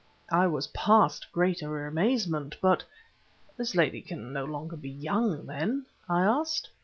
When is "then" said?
5.45-5.85